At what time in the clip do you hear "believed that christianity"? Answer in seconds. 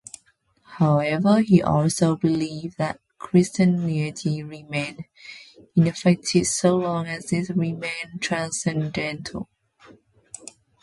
2.15-4.41